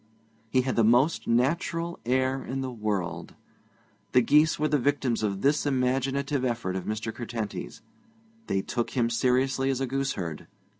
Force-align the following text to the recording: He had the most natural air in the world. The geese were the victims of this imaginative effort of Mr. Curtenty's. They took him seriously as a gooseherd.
He 0.49 0.61
had 0.61 0.75
the 0.77 0.83
most 0.83 1.27
natural 1.27 1.99
air 2.07 2.43
in 2.43 2.61
the 2.61 2.71
world. 2.71 3.35
The 4.13 4.21
geese 4.23 4.57
were 4.57 4.67
the 4.67 4.79
victims 4.79 5.21
of 5.21 5.41
this 5.41 5.63
imaginative 5.67 6.43
effort 6.43 6.75
of 6.75 6.85
Mr. 6.85 7.13
Curtenty's. 7.13 7.83
They 8.47 8.63
took 8.63 8.97
him 8.97 9.11
seriously 9.11 9.69
as 9.69 9.79
a 9.79 9.85
gooseherd. 9.85 10.47